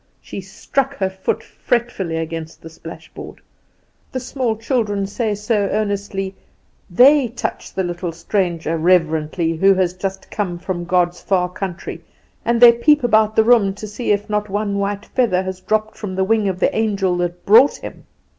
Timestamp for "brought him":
17.45-18.07